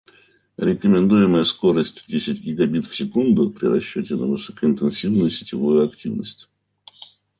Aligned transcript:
Рекомендуемая 0.57 1.43
скорость 1.43 2.07
десять 2.09 2.41
гигабит 2.41 2.87
в 2.87 2.95
секунду 2.95 3.51
при 3.51 3.67
расчете 3.67 4.15
на 4.15 4.25
высокоинтенсивную 4.25 5.29
сетевую 5.29 5.85
активность 5.87 6.49